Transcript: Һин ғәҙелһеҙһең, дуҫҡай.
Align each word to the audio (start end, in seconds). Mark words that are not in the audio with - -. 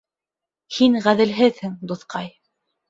Һин 0.79 0.97
ғәҙелһеҙһең, 1.09 1.79
дуҫҡай. 1.93 2.37